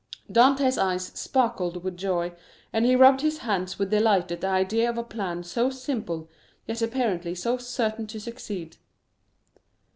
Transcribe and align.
Dantès' 0.31 0.79
eyes 0.79 1.11
sparkled 1.13 1.83
with 1.83 1.95
joy, 1.95 2.33
and 2.73 2.87
he 2.87 2.95
rubbed 2.95 3.21
his 3.21 3.37
hands 3.37 3.77
with 3.77 3.91
delight 3.91 4.31
at 4.31 4.41
the 4.41 4.47
idea 4.47 4.89
of 4.89 4.97
a 4.97 5.03
plan 5.03 5.43
so 5.43 5.69
simple, 5.69 6.27
yet 6.65 6.81
apparently 6.81 7.35
so 7.35 7.57
certain 7.57 8.07
to 8.07 8.19
succeed. 8.19 8.77